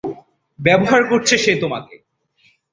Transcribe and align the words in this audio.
ব্যবহার 0.59 1.01
করছে 1.09 1.35
সে 1.37 1.53
তোমাকে। 1.55 1.95